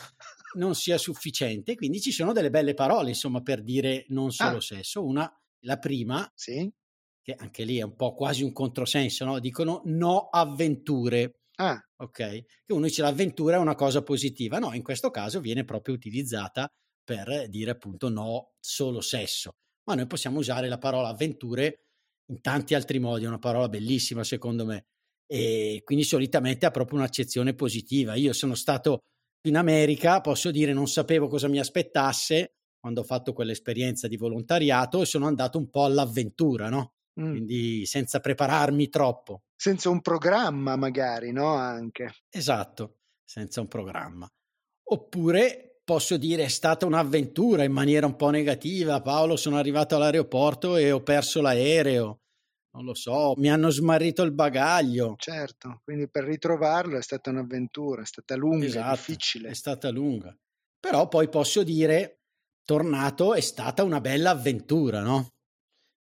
non 0.55 0.75
sia 0.75 0.97
sufficiente, 0.97 1.75
quindi 1.75 1.99
ci 1.99 2.11
sono 2.11 2.33
delle 2.33 2.49
belle 2.49 2.73
parole, 2.73 3.09
insomma, 3.09 3.41
per 3.41 3.63
dire 3.63 4.05
non 4.09 4.31
solo 4.31 4.57
ah. 4.57 4.61
sesso. 4.61 5.05
Una, 5.05 5.31
la 5.61 5.77
prima, 5.77 6.29
sì. 6.33 6.71
che 7.21 7.35
anche 7.37 7.63
lì 7.63 7.77
è 7.77 7.83
un 7.83 7.95
po' 7.95 8.13
quasi 8.13 8.43
un 8.43 8.53
controsenso, 8.53 9.25
no? 9.25 9.39
Dicono 9.39 9.81
no 9.85 10.29
avventure. 10.29 11.41
Ah. 11.55 11.79
Ok? 11.97 12.17
Che 12.17 12.73
uno 12.73 12.85
dice 12.85 13.01
l'avventura 13.01 13.57
è 13.57 13.59
una 13.59 13.75
cosa 13.75 14.01
positiva. 14.01 14.59
No, 14.59 14.73
in 14.73 14.81
questo 14.83 15.09
caso 15.09 15.41
viene 15.41 15.65
proprio 15.65 15.93
utilizzata 15.93 16.71
per 17.03 17.47
dire 17.49 17.71
appunto 17.71 18.09
no 18.09 18.53
solo 18.59 19.01
sesso. 19.01 19.55
Ma 19.89 19.95
noi 19.95 20.07
possiamo 20.07 20.37
usare 20.37 20.67
la 20.67 20.77
parola 20.77 21.09
avventure 21.09 21.85
in 22.29 22.41
tanti 22.41 22.75
altri 22.75 22.99
modi, 22.99 23.23
è 23.23 23.27
una 23.27 23.39
parola 23.39 23.67
bellissima 23.69 24.23
secondo 24.23 24.63
me. 24.65 24.85
E 25.25 25.81
quindi 25.83 26.03
solitamente 26.03 26.67
ha 26.67 26.71
proprio 26.71 26.99
un'accezione 26.99 27.55
positiva. 27.55 28.13
Io 28.13 28.33
sono 28.33 28.53
stato 28.53 28.99
in 29.47 29.57
America, 29.57 30.21
posso 30.21 30.51
dire, 30.51 30.73
non 30.73 30.87
sapevo 30.87 31.27
cosa 31.27 31.47
mi 31.47 31.59
aspettasse 31.59 32.53
quando 32.79 33.01
ho 33.01 33.03
fatto 33.03 33.33
quell'esperienza 33.33 34.07
di 34.07 34.15
volontariato 34.15 35.01
e 35.01 35.05
sono 35.05 35.25
andato 35.25 35.57
un 35.57 35.69
po' 35.69 35.85
all'avventura, 35.85 36.69
no? 36.69 36.93
Mm. 37.19 37.31
Quindi 37.31 37.85
senza 37.85 38.19
prepararmi 38.19 38.89
troppo. 38.89 39.43
Senza 39.55 39.89
un 39.89 40.01
programma, 40.01 40.75
magari, 40.75 41.31
no? 41.31 41.55
Anche. 41.55 42.13
Esatto, 42.29 42.99
senza 43.25 43.59
un 43.59 43.67
programma. 43.67 44.27
Oppure 44.91 45.68
posso 45.89 46.17
dire 46.17 46.43
è 46.43 46.49
stata 46.49 46.85
un'avventura 46.85 47.63
in 47.63 47.71
maniera 47.71 48.05
un 48.05 48.15
po' 48.15 48.29
negativa. 48.29 49.01
Paolo, 49.01 49.35
sono 49.35 49.57
arrivato 49.57 49.95
all'aeroporto 49.95 50.75
e 50.75 50.91
ho 50.91 51.01
perso 51.01 51.41
l'aereo 51.41 52.19
non 52.71 52.85
lo 52.85 52.93
so, 52.93 53.33
mi 53.37 53.49
hanno 53.49 53.71
smarrito 53.71 54.21
il 54.21 54.31
bagaglio. 54.31 55.15
Certo, 55.17 55.81
quindi 55.83 56.07
per 56.07 56.25
ritrovarlo 56.25 56.99
è 56.99 57.01
stata 57.01 57.31
un'avventura, 57.31 58.03
è 58.03 58.05
stata 58.05 58.35
lunga, 58.35 58.65
esatto, 58.65 58.95
difficile. 58.95 59.49
È 59.49 59.53
stata 59.55 59.89
lunga. 59.89 60.37
Però 60.79 61.07
poi 61.07 61.27
posso 61.29 61.63
dire, 61.63 62.19
tornato, 62.63 63.33
è 63.33 63.41
stata 63.41 63.83
una 63.83 63.99
bella 63.99 64.29
avventura, 64.29 65.01
no? 65.01 65.29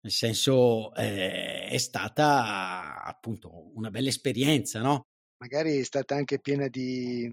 Nel 0.01 0.13
senso, 0.13 0.93
eh, 0.97 1.69
è 1.69 1.79
stata 1.79 3.05
appunto 3.05 3.71
una 3.77 3.91
bella 3.91 4.09
esperienza, 4.09 4.81
no? 4.81 5.03
Magari 5.39 5.79
è 5.79 5.85
stata 5.85 6.17
anche 6.17 6.41
piena 6.41 6.67
di, 6.67 7.33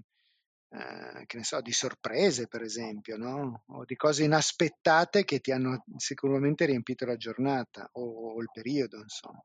eh, 0.74 1.24
che 1.26 1.36
ne 1.36 1.44
so, 1.44 1.60
di 1.60 1.70
sorprese, 1.70 2.48
per 2.48 2.62
esempio, 2.62 3.16
no? 3.16 3.62
o 3.68 3.84
di 3.84 3.94
cose 3.94 4.24
inaspettate 4.24 5.24
che 5.24 5.38
ti 5.38 5.52
hanno 5.52 5.84
sicuramente 5.96 6.64
riempito 6.64 7.06
la 7.06 7.16
giornata 7.16 7.88
o, 7.92 8.34
o 8.34 8.40
il 8.40 8.48
periodo, 8.52 8.98
insomma. 8.98 9.42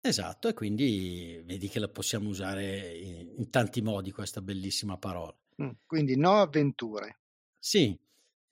Esatto, 0.00 0.48
e 0.48 0.54
quindi 0.54 1.42
vedi 1.44 1.68
che 1.68 1.78
la 1.78 1.88
possiamo 1.88 2.30
usare 2.30 2.96
in, 2.96 3.34
in 3.36 3.50
tanti 3.50 3.82
modi 3.82 4.12
questa 4.12 4.40
bellissima 4.40 4.96
parola. 4.96 5.36
Mm, 5.62 5.70
quindi 5.86 6.16
no 6.16 6.40
avventure. 6.40 7.18
Sì, 7.58 7.96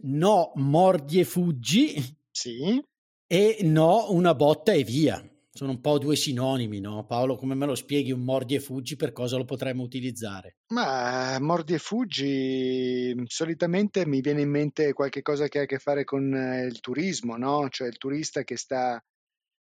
no 0.03 0.53
mordi 0.57 1.21
e 1.21 1.25
fuggi. 1.25 2.19
Sì. 2.31 2.83
E 3.27 3.59
no 3.63 4.13
una 4.13 4.35
botta 4.35 4.73
e 4.73 4.85
via 4.85 5.25
sono 5.53 5.71
un 5.73 5.81
po' 5.81 5.99
due 5.99 6.17
sinonimi, 6.17 6.81
no? 6.81 7.07
Paolo, 7.07 7.37
come 7.37 7.55
me 7.55 7.67
lo 7.67 7.75
spieghi 7.75 8.11
un 8.13 8.23
mordi 8.25 8.55
e 8.55 8.61
fuggi, 8.61 8.97
per 8.97 9.13
cosa 9.13 9.37
lo 9.37 9.45
potremmo 9.45 9.83
utilizzare? 9.83 10.57
Ma 10.73 11.37
mordi 11.41 11.75
e 11.75 11.79
fuggi, 11.79 13.13
solitamente 13.27 14.07
mi 14.07 14.21
viene 14.21 14.43
in 14.43 14.51
mente 14.51 14.93
qualche 14.93 15.21
cosa 15.21 15.49
che 15.49 15.59
ha 15.59 15.63
a 15.63 15.67
che 15.67 15.79
fare 15.81 16.05
con 16.05 16.33
eh, 16.33 16.65
il 16.67 16.79
turismo, 16.79 17.37
no? 17.37 17.69
Cioè 17.69 17.89
il 17.89 17.97
turista 17.97 18.45
che 18.45 18.57
sta 18.57 19.03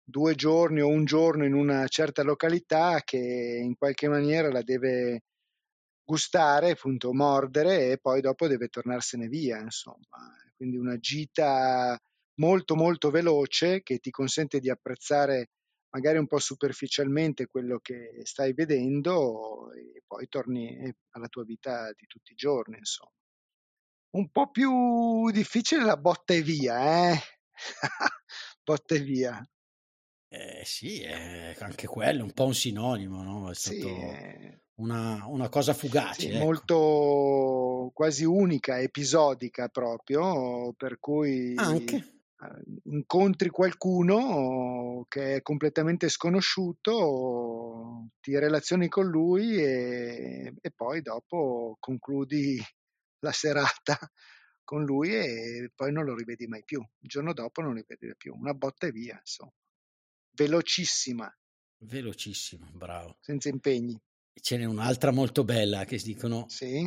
due 0.02 0.34
giorni 0.34 0.80
o 0.80 0.88
un 0.88 1.04
giorno 1.04 1.44
in 1.44 1.52
una 1.54 1.86
certa 1.88 2.22
località 2.22 3.02
che 3.04 3.18
in 3.62 3.74
qualche 3.76 4.08
maniera 4.08 4.50
la 4.50 4.62
deve 4.62 5.24
gustare, 6.04 6.70
appunto 6.70 7.12
mordere 7.12 7.90
e 7.92 7.98
poi 7.98 8.20
dopo 8.22 8.46
deve 8.48 8.68
tornarsene 8.68 9.28
via, 9.28 9.58
insomma. 9.60 10.34
Quindi 10.56 10.76
una 10.78 10.96
gita 10.98 11.98
molto 12.40 12.74
molto 12.76 13.10
veloce 13.10 13.82
che 13.82 13.98
ti 13.98 14.10
consente 14.10 14.60
di 14.60 14.70
apprezzare 14.70 15.48
magari 15.90 16.18
un 16.18 16.26
po' 16.26 16.38
superficialmente 16.38 17.46
quello 17.46 17.78
che 17.80 18.20
stai 18.22 18.52
vedendo 18.52 19.72
e 19.72 20.02
poi 20.06 20.28
torni 20.28 20.92
alla 21.10 21.28
tua 21.28 21.44
vita 21.44 21.92
di 21.92 22.06
tutti 22.06 22.32
i 22.32 22.36
giorni, 22.36 22.78
insomma. 22.78 23.10
Un 24.16 24.30
po' 24.30 24.50
più 24.50 25.30
difficile 25.30 25.84
la 25.84 25.96
botta 25.96 26.32
e 26.32 26.42
via, 26.42 27.12
eh? 27.12 27.18
botta 28.64 28.94
e 28.94 29.00
via. 29.00 29.48
Eh, 30.28 30.62
sì, 30.64 31.02
è 31.02 31.54
anche 31.60 31.86
quello, 31.86 32.24
un 32.24 32.32
po' 32.32 32.46
un 32.46 32.54
sinonimo, 32.54 33.22
no? 33.22 33.50
È 33.50 33.54
stato 33.54 33.76
sì, 33.76 33.86
eh. 33.86 34.60
una, 34.76 35.24
una, 35.26 35.48
cosa 35.48 35.72
fugace. 35.72 36.22
Sì, 36.22 36.28
ecco. 36.30 36.44
Molto 36.44 37.90
quasi 37.94 38.24
unica, 38.24 38.80
episodica 38.80 39.68
proprio, 39.68 40.72
per 40.72 40.98
cui... 40.98 41.54
Anche 41.56 42.15
incontri 42.84 43.48
qualcuno 43.48 45.06
che 45.08 45.36
è 45.36 45.42
completamente 45.42 46.08
sconosciuto, 46.08 48.10
ti 48.20 48.38
relazioni 48.38 48.88
con 48.88 49.06
lui 49.06 49.56
e, 49.56 50.54
e 50.60 50.70
poi 50.72 51.02
dopo 51.02 51.76
concludi 51.80 52.60
la 53.20 53.32
serata 53.32 53.98
con 54.64 54.84
lui 54.84 55.14
e 55.14 55.70
poi 55.74 55.92
non 55.92 56.04
lo 56.04 56.14
rivedi 56.14 56.46
mai 56.46 56.64
più. 56.64 56.80
Il 56.80 57.08
giorno 57.08 57.32
dopo 57.32 57.62
non 57.62 57.74
lo 57.74 57.84
rivedi 57.86 58.14
più. 58.16 58.34
Una 58.34 58.54
botta 58.54 58.86
e 58.86 58.90
via, 58.90 59.16
insomma. 59.18 59.52
Velocissima. 60.32 61.34
Velocissima, 61.78 62.68
bravo. 62.72 63.16
Senza 63.20 63.48
impegni. 63.48 63.98
Ce 64.38 64.58
n'è 64.58 64.64
un'altra 64.64 65.12
molto 65.12 65.44
bella 65.44 65.84
che 65.84 65.98
si 65.98 66.12
dicono 66.12 66.46
sì 66.48 66.86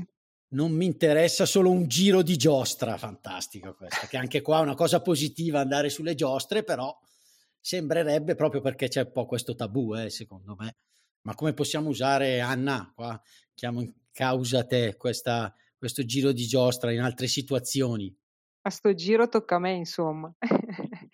non 0.50 0.72
mi 0.72 0.86
interessa 0.86 1.46
solo 1.46 1.70
un 1.70 1.88
giro 1.88 2.22
di 2.22 2.38
giostra, 2.38 2.98
fantastico 2.98 3.75
questa, 3.75 4.08
che 4.08 4.18
anche 4.18 4.41
qua 4.41 4.60
è 4.60 4.63
una 4.63 4.75
cosa 4.75 5.01
positiva 5.01 5.60
andare 5.60 5.89
sulle 5.89 6.15
giostre, 6.15 6.63
però 6.63 6.98
sembrerebbe 7.60 8.36
proprio 8.36 8.62
perché 8.62 8.88
c'è 8.88 9.01
un 9.01 9.12
po' 9.12 9.25
questo 9.25 9.56
tabù, 9.56 9.96
eh, 9.96 10.10
secondo 10.10 10.56
me. 10.58 10.77
Ma 11.22 11.36
come 11.36 11.53
possiamo 11.53 11.89
usare, 11.89 12.39
Anna, 12.39 12.91
qua 12.96 13.22
chiamo 13.53 13.82
in 13.82 13.94
causa 14.12 14.65
te 14.65 14.96
questa, 14.98 15.53
questo 15.77 16.03
giro 16.06 16.32
di 16.32 16.48
giostra 16.48 16.91
in 16.91 17.01
altre 17.01 17.27
situazioni? 17.27 18.15
A 18.62 18.70
sto 18.70 18.94
giro 18.94 19.27
tocca 19.29 19.56
a 19.56 19.60
me, 19.60 19.74
insomma. 19.74 20.34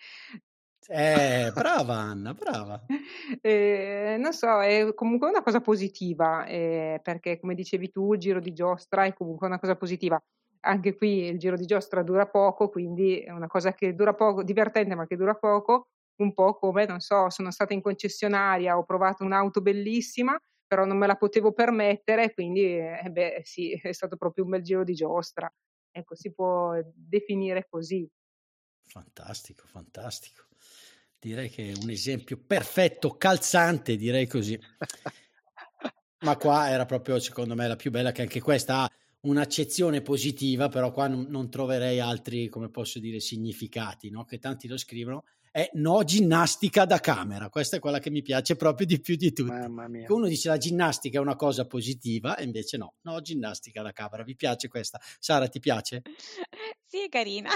Eh, 0.87 1.51
brava 1.53 1.95
Anna, 1.95 2.33
brava. 2.33 2.81
Eh, 3.41 4.17
non 4.19 4.33
so, 4.33 4.61
è 4.61 4.93
comunque 4.93 5.27
una 5.29 5.41
cosa 5.41 5.59
positiva, 5.61 6.45
eh, 6.45 6.99
perché 7.03 7.39
come 7.39 7.55
dicevi 7.55 7.89
tu, 7.89 8.13
il 8.13 8.19
giro 8.19 8.39
di 8.39 8.53
giostra 8.53 9.05
è 9.05 9.13
comunque 9.13 9.47
una 9.47 9.59
cosa 9.59 9.75
positiva. 9.75 10.21
Anche 10.61 10.95
qui 10.95 11.23
il 11.25 11.37
giro 11.39 11.55
di 11.55 11.65
giostra 11.65 12.03
dura 12.03 12.27
poco, 12.27 12.69
quindi 12.69 13.19
è 13.19 13.31
una 13.31 13.47
cosa 13.47 13.73
che 13.73 13.93
dura 13.95 14.13
poco, 14.13 14.43
divertente 14.43 14.95
ma 14.95 15.05
che 15.07 15.15
dura 15.15 15.35
poco, 15.35 15.89
un 16.17 16.33
po' 16.33 16.55
come, 16.55 16.85
non 16.85 16.99
so, 16.99 17.29
sono 17.29 17.51
stata 17.51 17.73
in 17.73 17.81
concessionaria, 17.81 18.77
ho 18.77 18.83
provato 18.83 19.23
un'auto 19.23 19.61
bellissima, 19.61 20.37
però 20.65 20.85
non 20.85 20.97
me 20.97 21.07
la 21.07 21.15
potevo 21.15 21.51
permettere, 21.53 22.33
quindi 22.33 22.77
eh, 22.77 23.09
beh, 23.11 23.41
sì, 23.43 23.71
è 23.81 23.91
stato 23.91 24.17
proprio 24.17 24.43
un 24.43 24.51
bel 24.51 24.61
giro 24.61 24.83
di 24.83 24.93
giostra. 24.93 25.51
Ecco, 25.91 26.15
si 26.15 26.33
può 26.33 26.73
definire 26.93 27.67
così. 27.69 28.07
Fantastico, 28.87 29.67
fantastico 29.67 30.47
direi 31.25 31.49
che 31.49 31.71
è 31.71 31.73
un 31.81 31.89
esempio 31.89 32.37
perfetto, 32.37 33.17
calzante, 33.17 33.95
direi 33.95 34.27
così. 34.27 34.59
Ma 36.19 36.37
qua 36.37 36.69
era 36.69 36.85
proprio, 36.85 37.19
secondo 37.19 37.55
me, 37.55 37.67
la 37.67 37.75
più 37.75 37.89
bella, 37.89 38.11
che 38.11 38.21
anche 38.21 38.41
questa 38.41 38.81
ha 38.81 38.91
un'accezione 39.21 40.01
positiva, 40.01 40.69
però 40.69 40.91
qua 40.91 41.07
non, 41.07 41.25
non 41.29 41.49
troverei 41.49 41.99
altri, 41.99 42.47
come 42.47 42.69
posso 42.69 42.99
dire, 42.99 43.19
significati, 43.19 44.11
no? 44.11 44.23
che 44.23 44.37
tanti 44.37 44.67
lo 44.67 44.77
scrivono. 44.77 45.23
È 45.49 45.69
no 45.75 46.03
ginnastica 46.03 46.85
da 46.85 46.99
camera, 46.99 47.49
questa 47.49 47.77
è 47.77 47.79
quella 47.79 47.99
che 47.99 48.09
mi 48.09 48.21
piace 48.21 48.57
proprio 48.57 48.85
di 48.85 48.99
più 48.99 49.15
di 49.15 49.31
tutti. 49.31 49.49
Mamma 49.49 49.87
mia. 49.87 50.05
Uno 50.09 50.27
dice 50.27 50.49
la 50.49 50.57
ginnastica 50.57 51.17
è 51.17 51.21
una 51.21 51.37
cosa 51.37 51.65
positiva 51.65 52.35
e 52.35 52.43
invece 52.43 52.75
no, 52.75 52.95
no 53.01 53.21
ginnastica 53.21 53.81
da 53.81 53.93
camera, 53.93 54.23
vi 54.23 54.35
piace 54.35 54.67
questa? 54.67 54.99
Sara 55.17 55.47
ti 55.47 55.59
piace? 55.59 56.01
Sì, 56.85 57.05
è 57.05 57.09
carina. 57.09 57.49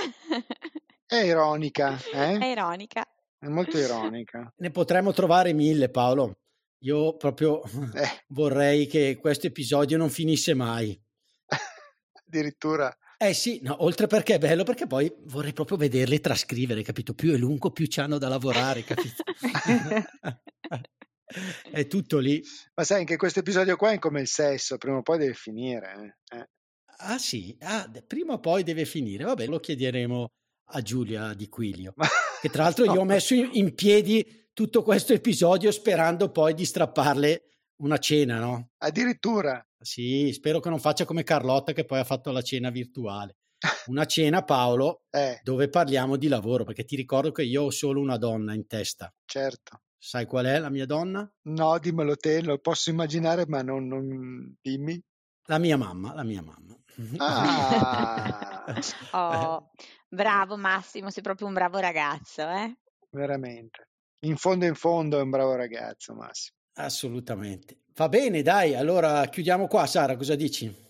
È 1.05 1.15
ironica, 1.15 1.99
eh? 2.13 2.38
È 2.38 2.45
ironica. 2.45 3.05
È 3.39 3.47
molto 3.47 3.78
ironica. 3.78 4.54
Ne 4.58 4.69
potremmo 4.69 5.13
trovare 5.13 5.54
mille, 5.54 5.89
Paolo. 5.89 6.39
Io 6.80 7.15
proprio 7.15 7.63
eh. 7.63 7.69
vorrei 8.30 8.86
che 8.86 9.17
questo 9.17 9.47
episodio 9.47 9.97
non 9.97 10.10
finisse 10.10 10.54
mai. 10.54 11.02
Addirittura. 12.28 12.93
Eh 13.17 13.34
sì, 13.34 13.60
no, 13.63 13.82
oltre 13.84 14.08
perché 14.08 14.36
è 14.36 14.39
bello, 14.39 14.63
perché 14.63 14.88
poi 14.88 15.10
vorrei 15.25 15.54
proprio 15.54 15.78
vederli 15.78 16.19
trascrivere, 16.19 16.84
capito? 16.84 17.13
Più 17.13 17.34
è 17.34 17.38
lungo, 17.38 17.71
più 17.71 17.86
ci 17.86 18.02
hanno 18.02 18.17
da 18.17 18.28
lavorare, 18.28 18.84
capito? 18.84 19.23
è 21.71 21.88
tutto 21.88 22.17
lì. 22.17 22.41
Ma 22.75 22.84
sai, 22.84 22.99
anche 22.99 23.15
questo 23.15 23.39
episodio 23.39 23.78
qua 23.78 23.91
è 23.91 23.99
come 23.99 24.19
il 24.19 24.28
sesso, 24.28 24.78
prima 24.78 24.97
o 24.97 25.02
poi 25.02 25.17
deve 25.17 25.34
finire. 25.34 26.19
Eh. 26.30 26.49
Ah 27.02 27.17
sì, 27.17 27.56
ah, 27.62 27.89
prima 28.06 28.34
o 28.34 28.39
poi 28.39 28.63
deve 28.63 28.84
finire. 28.84 29.23
Vabbè, 29.23 29.47
lo 29.47 29.60
chiederemo 29.60 30.32
a 30.71 30.82
Giulia 30.82 31.34
Di 31.34 31.47
Quilio. 31.47 31.93
Che 32.41 32.49
tra 32.49 32.63
l'altro 32.63 32.86
no. 32.86 32.93
io 32.93 32.99
ho 33.02 33.06
messo 33.06 33.34
in, 33.34 33.75
piedi 33.75 34.47
tutto 34.54 34.82
questo 34.82 35.13
episodio 35.13 35.71
sperando 35.71 36.32
poi 36.32 36.54
di 36.54 36.63
strapparle 36.63 37.43
una 37.82 37.97
cena, 37.97 38.39
no? 38.39 38.69
Addirittura. 38.78 39.62
Sì, 39.78 40.32
spero 40.32 40.60
che 40.60 40.69
non 40.69 40.80
faccia 40.80 41.06
come 41.06 41.23
Carlotta 41.23 41.73
che 41.73 41.86
poi 41.86 41.99
ha 41.99 42.04
fatto 42.06 42.32
la 42.32 42.41
cena 42.41 42.69
virtuale. 42.69 43.38
Una 43.88 44.06
cena, 44.06 44.43
Paolo, 44.43 45.04
eh. 45.10 45.39
dove 45.43 45.67
parliamo 45.67 46.15
di 46.15 46.30
lavoro, 46.30 46.63
perché 46.63 46.86
ti 46.86 46.95
ricordo 46.95 47.32
che 47.32 47.43
io 47.43 47.63
ho 47.63 47.71
solo 47.71 47.99
una 47.99 48.17
donna 48.17 48.54
in 48.54 48.67
testa. 48.67 49.13
Certo. 49.25 49.82
Sai 49.97 50.25
qual 50.25 50.45
è 50.45 50.60
la 50.60 50.69
mia 50.69 50.86
donna? 50.86 51.30
No, 51.47 51.78
dimmelo 51.78 52.15
te, 52.15 52.41
lo 52.41 52.58
posso 52.60 52.89
immaginare, 52.89 53.45
ma 53.47 53.62
non, 53.62 53.86
non... 53.86 54.56
dimmi. 54.62 55.02
La 55.47 55.58
mia 55.58 55.75
mamma, 55.75 56.13
la 56.13 56.23
mia 56.23 56.41
mamma. 56.41 56.79
Ah. 57.17 58.75
oh, 59.12 59.69
bravo 60.07 60.57
Massimo, 60.57 61.09
sei 61.09 61.23
proprio 61.23 61.47
un 61.47 61.53
bravo 61.53 61.79
ragazzo, 61.79 62.41
eh? 62.41 62.77
Veramente. 63.12 63.88
In 64.25 64.35
fondo 64.35 64.65
in 64.65 64.75
fondo 64.75 65.17
è 65.17 65.21
un 65.21 65.29
bravo 65.29 65.55
ragazzo 65.55 66.13
Massimo. 66.13 66.57
Assolutamente. 66.75 67.83
Va 67.95 68.09
bene, 68.09 68.41
dai, 68.41 68.75
allora 68.75 69.25
chiudiamo 69.27 69.67
qua, 69.67 69.85
Sara, 69.85 70.15
cosa 70.15 70.35
dici? 70.35 70.88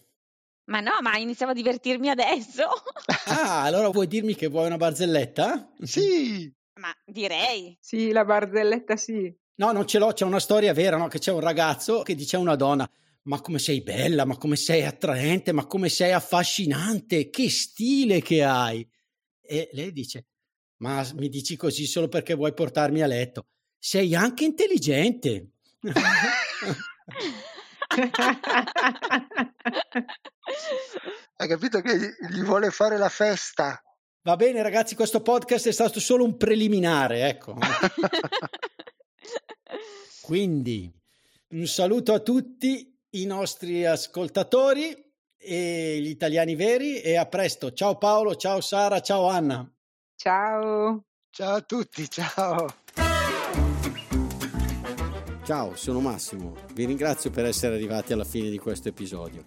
Ma 0.66 0.80
no, 0.82 0.92
ma 1.02 1.18
iniziamo 1.18 1.52
a 1.52 1.56
divertirmi 1.56 2.10
adesso. 2.10 2.64
ah, 3.26 3.64
allora 3.64 3.90
vuoi 3.90 4.08
dirmi 4.08 4.36
che 4.36 4.48
vuoi 4.48 4.68
una 4.68 4.78
barzelletta? 4.78 5.72
Sì. 5.82 6.52
Ma 6.80 6.94
direi. 7.04 7.76
Sì, 7.82 8.12
la 8.12 8.24
barzelletta 8.24 8.96
sì. 8.96 9.36
No, 9.56 9.72
non 9.72 9.88
ce 9.88 9.98
l'ho, 9.98 10.14
c'è 10.14 10.26
una 10.26 10.40
storia 10.40 10.72
vera, 10.74 10.96
no? 10.98 11.08
Che 11.08 11.18
c'è 11.20 11.32
un 11.32 11.40
ragazzo 11.40 12.04
che 12.04 12.14
dice 12.14 12.36
a 12.36 12.40
una 12.40 12.56
donna, 12.56 12.90
ma 13.24 13.42
come 13.42 13.60
sei 13.60 13.82
bella, 13.82 14.26
ma 14.26 14.38
come 14.38 14.56
sei 14.56 14.84
attraente, 14.84 15.52
ma 15.52 15.66
come 15.66 15.90
sei 15.90 16.12
affascinante, 16.12 17.30
che 17.30 17.50
stile 17.50 18.22
che 18.22 18.44
hai. 18.44 18.88
E 19.42 19.70
lei 19.74 19.92
dice, 19.92 20.28
ma 20.78 21.08
mi 21.16 21.30
dici 21.30 21.56
così 21.56 21.86
solo 21.86 22.08
perché 22.08 22.34
vuoi 22.34 22.54
portarmi 22.54 23.02
a 23.02 23.08
letto. 23.08 23.48
Sei 23.78 24.16
anche 24.16 24.46
intelligente. 24.46 25.52
Hai 31.36 31.48
capito 31.48 31.82
che 31.82 32.16
gli 32.30 32.44
vuole 32.44 32.72
fare 32.72 32.98
la 32.98 33.10
festa? 33.10 33.82
Va 34.22 34.36
bene 34.36 34.62
ragazzi, 34.62 34.96
questo 34.96 35.22
podcast 35.22 35.68
è 35.68 35.72
stato 35.72 36.00
solo 36.00 36.26
un 36.26 36.36
preliminare, 36.36 37.30
ecco. 37.30 37.58
Quindi 40.22 40.92
un 41.50 41.66
saluto 41.66 42.14
a 42.14 42.20
tutti 42.20 42.99
i 43.12 43.26
nostri 43.26 43.86
ascoltatori 43.86 44.96
e 45.38 46.00
gli 46.02 46.10
italiani 46.10 46.56
veri 46.56 47.00
e 47.02 47.16
a 47.16 47.26
presto. 47.26 47.72
Ciao 47.72 47.98
Paolo, 47.98 48.36
ciao 48.36 48.62
Sara, 48.62 49.00
ciao 49.00 49.28
Anna. 49.28 49.68
Ciao. 50.16 51.06
Ciao 51.32 51.56
a 51.56 51.62
tutti, 51.62 52.10
ciao. 52.10 52.68
Ciao, 55.44 55.76
sono 55.76 56.00
Massimo. 56.00 56.56
Vi 56.74 56.86
ringrazio 56.86 57.32
per 57.32 57.46
essere 57.46 57.76
arrivati 57.76 58.14
alla 58.14 58.26
fine 58.26 58.50
di 58.50 58.58
questo 58.58 58.90
episodio. 58.90 59.46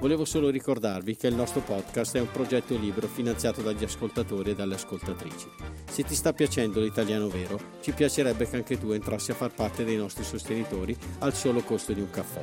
Volevo 0.00 0.24
solo 0.24 0.50
ricordarvi 0.50 1.16
che 1.16 1.28
il 1.28 1.34
nostro 1.34 1.60
podcast 1.60 2.16
è 2.16 2.20
un 2.20 2.30
progetto 2.30 2.76
libero 2.76 3.06
finanziato 3.06 3.62
dagli 3.62 3.84
ascoltatori 3.84 4.50
e 4.50 4.54
dalle 4.54 4.74
ascoltatrici. 4.74 5.48
Se 5.88 6.02
ti 6.02 6.14
sta 6.14 6.32
piacendo 6.32 6.80
l'italiano 6.80 7.28
vero, 7.28 7.58
ci 7.80 7.92
piacerebbe 7.92 8.48
che 8.48 8.56
anche 8.56 8.78
tu 8.78 8.90
entrassi 8.90 9.30
a 9.30 9.34
far 9.34 9.54
parte 9.54 9.84
dei 9.84 9.96
nostri 9.96 10.24
sostenitori 10.24 10.96
al 11.20 11.34
solo 11.34 11.62
costo 11.62 11.92
di 11.92 12.00
un 12.00 12.10
caffè. 12.10 12.42